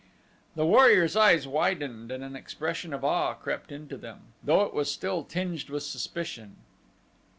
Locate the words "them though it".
3.97-4.73